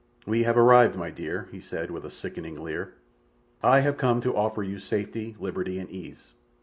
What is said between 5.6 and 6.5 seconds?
and ease.